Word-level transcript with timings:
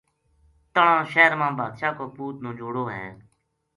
تہنا 0.73 1.05
شہر 1.11 1.31
ما 1.39 1.47
بادشاہ 1.59 1.95
کو 1.97 2.05
پوت 2.15 2.35
نجوڑو 2.45 2.83
ہے 2.95 3.07